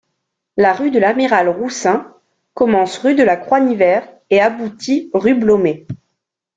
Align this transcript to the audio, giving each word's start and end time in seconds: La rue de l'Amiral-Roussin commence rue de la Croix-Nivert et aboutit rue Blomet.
La 0.57 0.73
rue 0.73 0.89
de 0.89 0.97
l'Amiral-Roussin 0.97 2.11
commence 2.55 2.97
rue 2.97 3.13
de 3.13 3.21
la 3.21 3.37
Croix-Nivert 3.37 4.11
et 4.31 4.41
aboutit 4.41 5.11
rue 5.13 5.35
Blomet. 5.35 5.85